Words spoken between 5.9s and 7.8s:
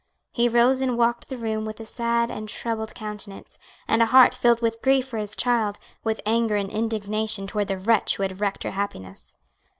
with anger and indignation toward the